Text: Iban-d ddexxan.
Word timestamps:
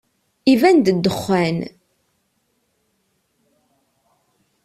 Iban-d 0.51 0.85
ddexxan. 0.95 1.57